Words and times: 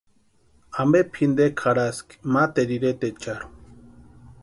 Ampe 0.81 0.99
pʼintekwa 1.13 1.61
jarhaski 1.75 2.13
materu 2.33 2.73
iretecharhu. 2.77 3.47